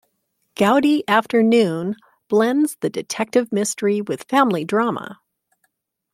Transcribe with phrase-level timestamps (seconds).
[0.55, 1.95] "Gaudi Afternoon"
[2.27, 5.19] blends the detective mystery with family drama.